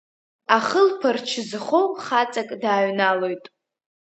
Ахылԥарч 0.57 1.27
зхоу 1.49 1.87
хаҵак 2.03 2.49
дааҩналоит. 2.61 3.43